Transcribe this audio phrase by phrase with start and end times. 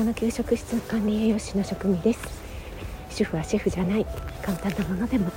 [0.00, 2.20] 野の給食室管理栄養士の職味です。
[3.10, 4.06] 主婦はシェフじゃない。
[4.42, 5.30] 簡単なものでも。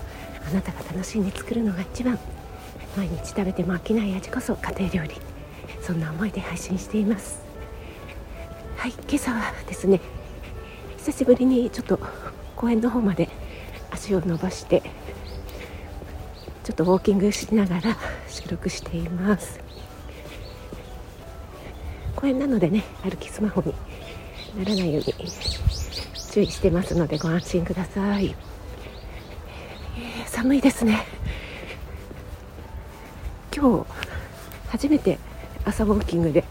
[0.47, 2.19] あなたが楽しんで作るのが一番
[2.97, 5.21] 毎日食べても飽きない味こそ家庭料理。
[5.81, 7.41] そんな思いで配信しています。
[8.77, 9.99] はい今朝はですね
[10.97, 11.99] 久しぶりにちょっと
[12.55, 13.29] 公園の方まで
[13.91, 14.81] 足を伸ばして
[16.63, 19.59] ちょっとウォーキングしながら収録しています。
[22.15, 23.73] 公園なのでね歩きスマホに
[24.57, 25.13] ならないように
[26.31, 28.35] 注意してますのでご安心ください、
[29.97, 31.05] えー、寒いですね。
[33.55, 33.87] 今日
[34.69, 35.19] 初めて
[35.63, 36.43] 朝ウォーキングで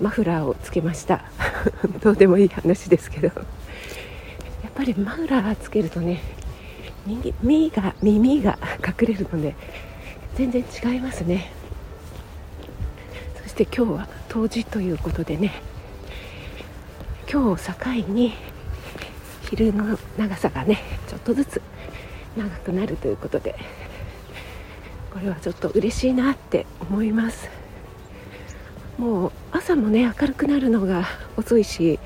[0.00, 1.24] マフラーをつけました。
[2.02, 3.26] どうでもいい話ですけど。
[3.26, 6.20] やっぱりマフラーつけるとね
[7.06, 9.54] 耳が耳が隠れるので
[10.34, 11.52] 全然違いますね。
[13.42, 15.52] そして今日は冬至ということでね
[17.34, 18.32] 今日を境に
[19.50, 21.60] 昼の長さがねちょっとずつ
[22.36, 23.56] 長くなるということで
[25.12, 27.50] これはちょっと嬉しいなって思います。
[28.98, 31.98] もう朝もね明るくなるのが遅いし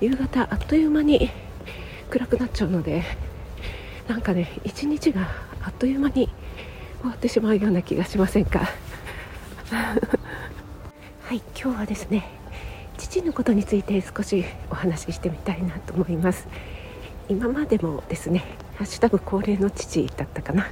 [0.00, 1.28] 夕方あっという間に
[2.08, 3.02] 暗くなっちゃうので
[4.08, 5.28] なんかね一日が
[5.62, 6.30] あっという間に
[7.02, 8.60] 終わってしまうような気がしませんか？
[9.70, 12.39] はい今日はですね
[13.10, 16.46] 父のことについて少しお話ししてみたいなと思います。
[17.28, 18.44] 今までもですね
[18.76, 20.68] ハッシュタグ高齢の父だったかな。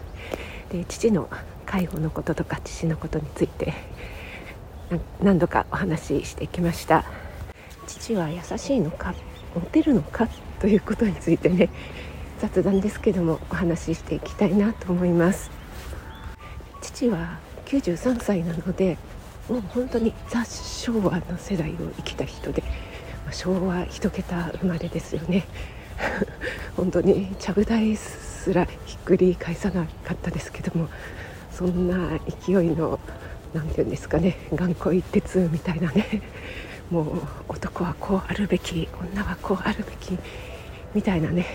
[0.71, 1.29] で父の
[1.67, 3.75] 介護のこととか父のことについて
[5.21, 7.05] 何度かお話ししてきました。
[7.89, 9.17] 父は優しいのか
[9.57, 10.29] モテるのか
[10.61, 11.71] ということについてね
[12.39, 15.51] 雑談ですけどもお話ししていきたいなと思います。
[16.83, 18.97] 父は93歳なので
[19.49, 22.63] もう本当にザ・昭和の世代を生きた人で
[23.33, 25.45] 昭和一桁生まれですよね。
[26.77, 30.89] 本当にちゃぶ台すらひっくり返さなかったですけども
[31.51, 33.01] そんな勢いの
[33.53, 36.23] 何て言うんですかね頑固一徹みたいなね
[36.89, 37.07] もう
[37.49, 40.17] 男はこうあるべき女はこうあるべき
[40.95, 41.47] みたいなね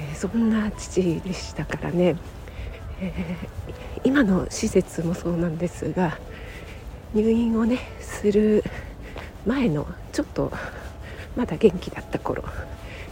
[0.00, 2.16] えー、そんな父でしたからね、
[3.00, 6.18] えー、今の施設もそうなんですが
[7.14, 8.62] 入院をねする
[9.46, 10.52] 前のちょっと
[11.36, 12.44] まだ元気だった頃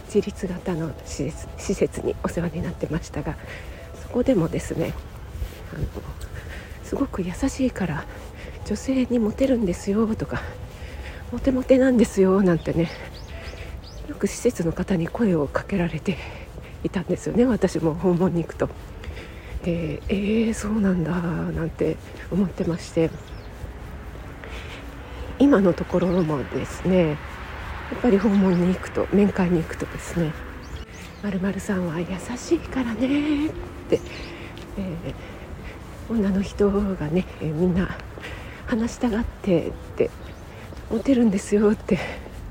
[0.05, 3.35] 自立型の施設施設にお世話になってましたが
[4.01, 4.93] そこでもですね
[5.73, 5.85] あの
[6.83, 8.05] すごく優しいから
[8.65, 10.41] 女性にモテるんですよとか
[11.31, 12.89] モテモテなんですよなんてね
[14.07, 16.17] よく施設の方に声をかけられて
[16.83, 18.69] いたんですよね私も訪問に行くと。
[19.63, 21.97] でえー、そうなんだなんて
[22.31, 23.09] 思ってまして
[25.39, 27.17] 今のところもですね
[27.91, 30.33] やっぱり訪問に行くと面会に行くとですね
[31.41, 32.05] 「まるさんは優
[32.37, 33.49] しいからね」っ
[33.89, 33.99] て、
[34.77, 37.97] えー、女の人がね、えー、みんな
[38.67, 40.11] 話したがってって
[40.91, 41.97] モテるんですよって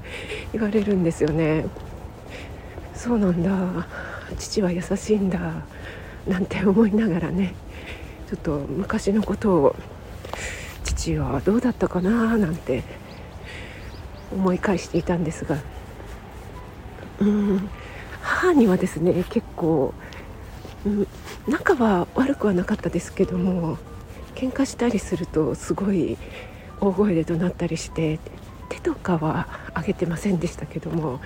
[0.52, 1.66] 言われるんですよね。
[2.94, 3.86] そうなんだ
[4.36, 5.38] 父は優しいんだ
[6.26, 7.54] なんて思いながらね
[8.28, 9.76] ちょっと昔のことを
[10.98, 12.82] 父はどうだったかななんて
[14.32, 15.58] 思い返していたんですが。
[17.20, 17.70] うん
[18.20, 19.94] 母にはですね結構、
[20.84, 21.06] うん、
[21.48, 23.78] 仲は悪くはなかったですけども
[24.34, 26.18] 喧嘩したりするとすごい
[26.80, 28.20] 大声で怒鳴ったりして
[28.68, 31.16] 手とかは上げてませんでしたけどもや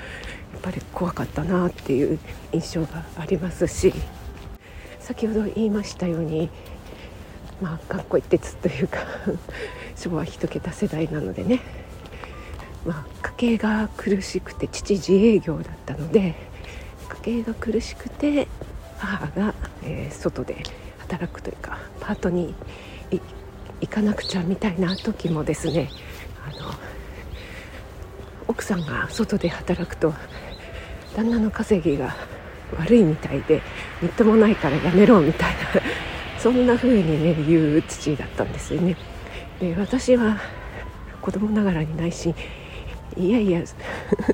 [0.59, 2.19] っぱり怖かったなっていう
[2.53, 3.93] 印象がありますし
[5.01, 6.51] 先ほど言いましたように
[7.63, 8.99] まあ学校一徹というか
[9.97, 11.61] 昭和一桁世代なのでね、
[12.85, 16.35] まあ、家計が苦しくて父自営業だったので
[17.23, 18.49] 家計が苦しくて
[18.99, 20.63] 母が、えー、外で
[20.99, 22.55] 働くというかパートに
[23.81, 25.91] 行かなくちゃみたいな時もですね
[26.47, 26.71] あの
[28.47, 30.15] 奥さんが外で働くと
[31.17, 32.15] 旦那の稼ぎが
[32.79, 33.61] 悪いみたいで
[34.01, 35.82] みっともないからやめろみたいな
[36.43, 38.97] そんな風にね言う父だったんですよね。
[39.61, 40.39] で私は
[41.21, 42.35] 子供ながらにないし
[43.17, 43.63] いやいや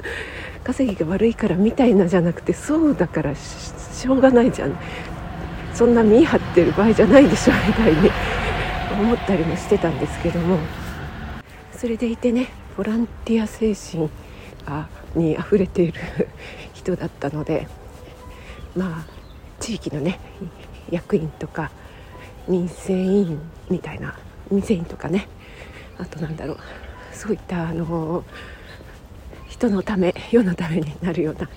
[0.65, 4.79] 稼ぎが悪いからみたいなじゃなくてそうだからしょうがないじゃん。
[5.75, 8.11] そんな見張ってる場合じゃないでしょみたいに
[8.99, 10.59] 思ったりもしてたんですけども。
[11.73, 14.09] それでいてねボランティア精神
[15.15, 16.01] にあふれている
[16.73, 17.69] 人だったので
[18.75, 19.13] まあ
[19.61, 20.19] 地域のね
[20.91, 21.71] 役員とか
[22.49, 23.41] 民生委員
[23.71, 24.19] みたいな
[24.51, 25.29] 民生委員とかね。
[25.99, 26.59] あとなんだろう。
[27.13, 28.25] そういったあの
[29.49, 31.49] 人のため世のためになるような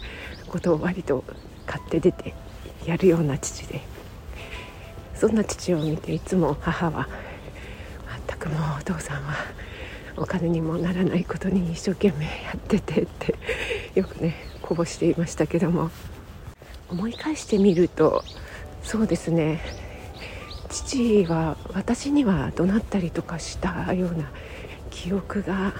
[0.47, 1.23] ことを割と
[1.65, 2.33] 買って出て
[2.85, 3.81] やるような父で。
[5.15, 7.07] そんな父を見ていつも母は
[8.27, 9.35] 全くもうお父さんは
[10.17, 13.35] お金にもならないことに一生懸命やっててって
[13.93, 15.91] よくねこぼしていましたけども。
[16.89, 18.23] 思い返してみると
[18.83, 19.61] そうですね。
[20.71, 24.31] 父は私には怒鳴ったりとかしたような
[24.89, 25.73] 記憶が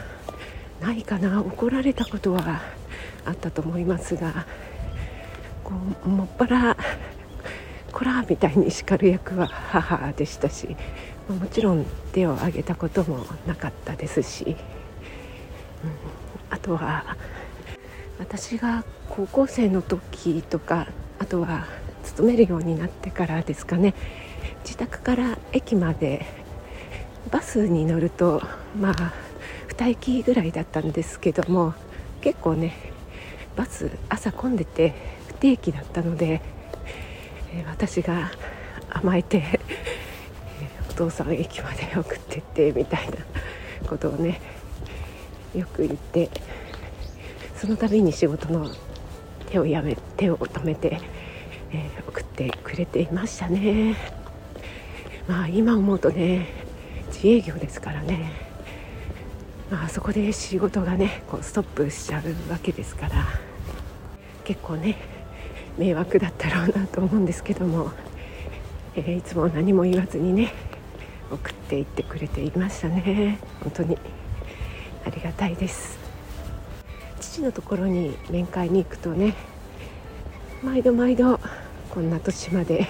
[0.82, 2.62] ないかな怒られたことは
[3.26, 4.46] あったと思いますが
[5.64, 5.74] こ
[6.06, 6.78] うもっぱら
[7.92, 10.76] こらみたいに叱る役は母でしたし
[11.30, 14.56] もちろん手を挙げたこともなかったですし、うん、
[16.50, 17.16] あとは
[18.20, 20.88] 私が高校生の時とか
[21.20, 21.66] あとは
[22.04, 23.94] 勤めるようになってからですかね。
[24.64, 26.26] 自宅から駅まで
[27.32, 28.42] バスに乗ると
[28.80, 29.14] まあ
[29.70, 31.74] 2駅ぐらいだったんですけども
[32.22, 32.76] 結構ね
[33.56, 34.94] バス朝混んでて
[35.28, 36.42] 不定期だったので、
[37.52, 38.32] え私が
[38.90, 39.60] 甘えて
[40.90, 43.18] お父さん駅まで送ってってみたいな
[43.88, 44.40] ことをね
[45.56, 46.30] よく言って
[47.58, 48.70] その度に仕事の
[49.50, 51.02] 手をやめ手を止めて、
[51.72, 54.21] えー、送ってくれていましたね。
[55.32, 56.46] まあ今思うとね
[57.08, 58.34] 自営業ですからね。
[59.72, 63.26] まあそこで仕事がねこうストップしちゃうわけですから
[64.44, 64.98] 結構ね
[65.78, 67.92] 迷惑だったろうなと思うんですけども、
[68.98, 70.52] えー、いつも何も言わずにね
[71.32, 73.40] 送っていってくれていましたね。
[73.62, 73.98] 本当に
[75.06, 75.98] ありがたいです。
[77.22, 79.36] 父のところに面会に行くとね
[80.62, 81.40] 毎度毎度
[81.90, 82.86] こんな年まで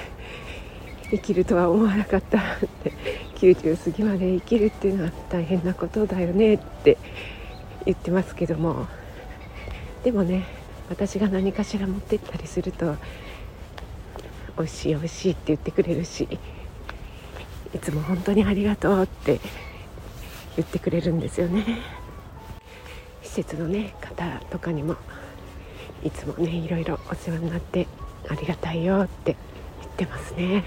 [1.12, 2.42] 生きるとは思わなかったっ
[2.84, 2.94] て
[3.36, 6.98] 90過ぎまで生きるっていうのは大変なことだよねって
[7.86, 8.88] 言ってますけども。
[10.04, 10.46] でもね
[10.90, 12.96] 私が何かしら持ってったりすると
[14.58, 16.28] 美味しい美味しいって言ってくれるし
[17.74, 19.40] いつも本当にありがとうって
[20.58, 21.64] 言ってくれるんですよね。
[23.22, 24.96] 施設のね方とかにも
[26.04, 27.88] いつもねいろいろお世話になって
[28.28, 29.38] ありがたいよって
[29.82, 30.64] 言ってますね。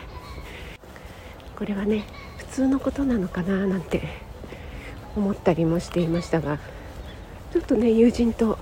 [1.57, 2.05] これはね
[2.39, 4.03] 普通のことなのかななんて
[5.17, 6.59] 思ったりもしていましたが
[7.53, 8.59] ちょっとね友人と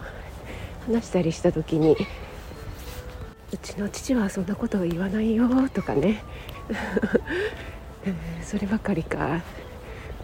[0.87, 1.97] 話したりした時に
[3.53, 6.23] うちの父はそんなことを言わないよとかね
[8.43, 9.41] そればかりか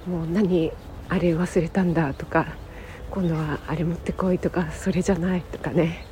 [0.06, 0.72] もう何
[1.08, 2.46] あれ忘れたんだとか
[3.10, 6.07] 今度はあれ持ってこいとかそれじゃないとかね。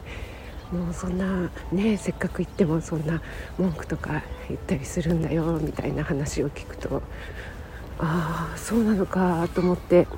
[0.72, 3.22] もうそんなねせっかく行ってもそんな
[3.58, 7.02] 文句とか言ったりするんだよみたいな話を聞くと
[7.98, 10.08] ああそうなのかと思って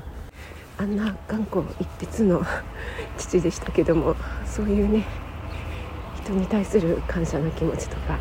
[0.79, 2.43] あんな頑固一筆の
[3.19, 4.17] 父でしたけども
[4.47, 5.05] そういうね
[6.23, 8.19] 人に対する感謝の気持ちとか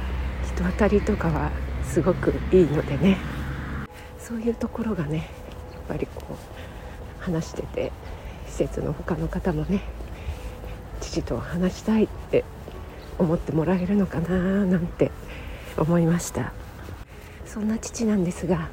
[0.53, 1.51] 人当たりとかは
[1.83, 3.17] すごくいいのでね
[4.19, 5.29] そういうところがね
[5.73, 7.91] やっぱりこう話してて
[8.47, 9.81] 施設の他の方もね
[11.23, 12.43] と話したいって
[13.17, 15.11] 思ってもらえるのかななんて
[15.77, 16.53] 思いました。
[17.45, 18.69] そんな父なんですが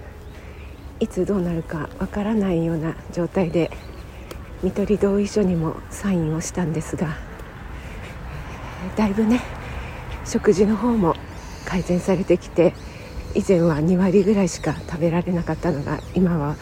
[1.01, 3.71] いつどうなるかわからないような状態で
[4.63, 7.17] 看取り同意書にもサインをしたんですが
[8.97, 9.41] だいぶね
[10.25, 11.15] 食事の方も
[11.65, 12.75] 改善されてきて
[13.35, 16.57] 以前は2割ぐらいしか食べられなかったのが今は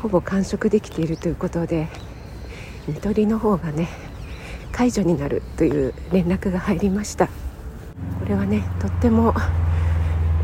[0.00, 1.88] ほぼ完食できているということで
[2.86, 3.88] 看取りの方がね
[4.72, 7.26] 解除になるという連絡が入りました。
[7.26, 7.32] こ
[8.28, 9.34] れはねとっても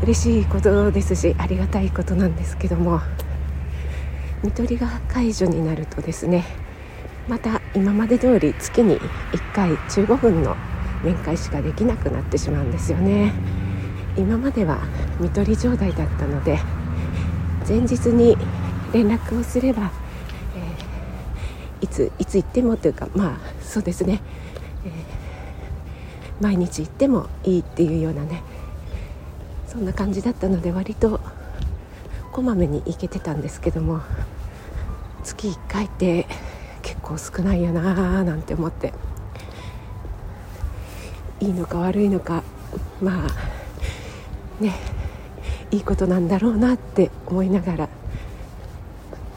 [0.03, 3.01] 嬉しいことですしありがたいことなんですけども
[4.41, 6.45] 看取りが解除になるとですね
[7.27, 10.55] また今まで通り月に1回15分の
[11.03, 13.33] 面会しかできなくなってしまうんですよね。
[14.17, 14.79] 今までは
[15.19, 16.59] 看取り状態だったので
[17.67, 18.35] 前日に
[18.91, 19.91] 連絡をすれば、
[20.55, 24.21] えー、いついつ行ってもというかまあそうですね、
[24.85, 28.41] えー、毎日行ってもいいっていうようなね
[29.67, 31.19] そんな感じだったので割と
[32.31, 34.01] こまめに行けてたんですけども
[35.23, 36.25] 月1回って
[36.81, 38.93] 結構少ないよなーなんて思って
[41.41, 42.43] いいのか悪いのか
[43.01, 44.73] まあね
[45.71, 47.89] いいことなんだろうなって思いながら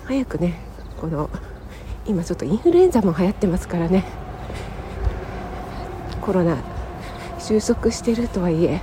[0.04, 0.60] 早くね
[1.00, 1.28] この
[2.06, 4.04] 今ちょっとインフルエンザも流行ってますからね。
[6.20, 6.58] コロナ
[7.38, 8.80] 収束してるとはいえ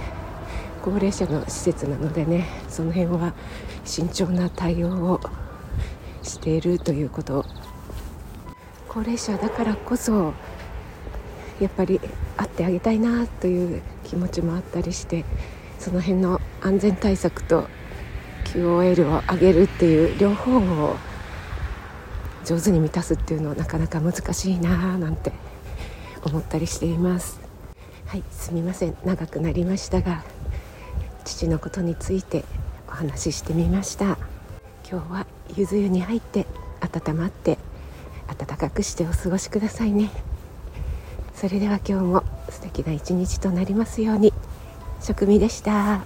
[0.82, 3.34] 高齢者の施設なのでねその辺は
[3.86, 5.20] 慎重な対応を
[6.24, 7.46] しているということ。
[8.88, 10.34] 高齢者だからこそ
[11.60, 12.00] やっぱり
[12.36, 15.24] 会ってあげたいなという気持ちもあったりして
[15.78, 17.68] その辺の安全対策と
[18.46, 20.96] QOL を上げるっていう両方を
[22.48, 25.34] 上手に満たすっていうのはなかなか難しいななんて
[26.24, 27.42] 思ったりしています。
[28.06, 28.96] はいすみません。
[29.04, 30.24] 長くなりましたが
[31.26, 32.46] 父のことについて
[32.88, 34.18] お話ししてみました。
[34.90, 35.28] 今日は
[35.58, 36.48] ゆず湯に入って
[36.80, 37.58] 温まって
[38.38, 40.10] 暖かくしてお過ごしくださいね。
[41.36, 44.34] それでは今日も素敵な一日となりますように。
[45.02, 46.06] 食味でした。